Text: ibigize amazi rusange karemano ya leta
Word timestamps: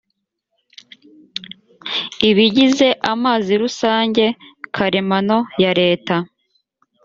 ibigize 2.29 2.87
amazi 3.11 3.51
rusange 3.61 4.23
karemano 4.75 5.37
ya 5.63 5.71
leta 5.81 6.15